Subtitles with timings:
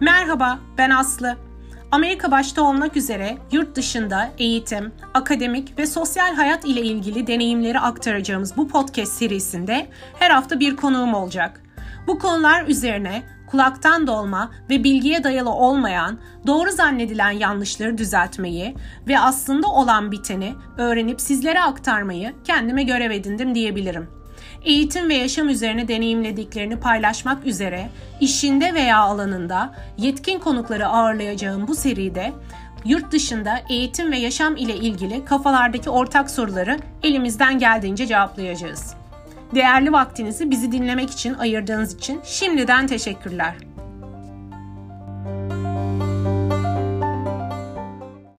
[0.00, 1.36] Merhaba, ben Aslı.
[1.90, 8.56] Amerika başta olmak üzere yurt dışında eğitim, akademik ve sosyal hayat ile ilgili deneyimleri aktaracağımız
[8.56, 11.62] bu podcast serisinde her hafta bir konuğum olacak.
[12.06, 18.74] Bu konular üzerine kulaktan dolma ve bilgiye dayalı olmayan, doğru zannedilen yanlışları düzeltmeyi
[19.08, 24.17] ve aslında olan biteni öğrenip sizlere aktarmayı kendime görev edindim diyebilirim
[24.64, 27.88] eğitim ve yaşam üzerine deneyimlediklerini paylaşmak üzere
[28.20, 32.32] işinde veya alanında yetkin konukları ağırlayacağım bu seride
[32.84, 38.94] yurt dışında eğitim ve yaşam ile ilgili kafalardaki ortak soruları elimizden geldiğince cevaplayacağız.
[39.54, 43.54] Değerli vaktinizi bizi dinlemek için ayırdığınız için şimdiden teşekkürler.